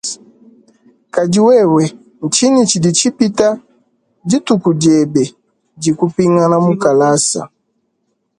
Kadi 1.13 1.39
wewe 1.47 1.83
tshingi 2.33 2.61
tshidi 2.69 2.89
tshipita 2.97 3.47
dithuku 4.29 4.69
diebe 4.81 5.23
di 5.81 5.89
kupingana 5.97 6.55
mukalasa? 6.65 7.41